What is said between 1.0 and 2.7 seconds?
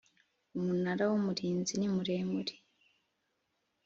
w’ Umurinzi nimuremure.